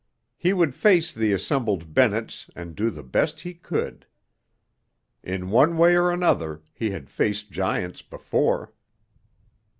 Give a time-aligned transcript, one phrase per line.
[0.35, 4.07] He would face the assembled Bennetts and do the best he could.
[5.21, 8.73] In one way or another, he had faced giants before.